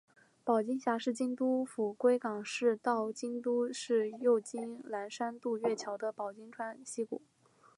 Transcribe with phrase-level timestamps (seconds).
[0.43, 7.21] 保津峡是京都府龟冈市到京都市右京区岚山渡月桥的保津川溪谷。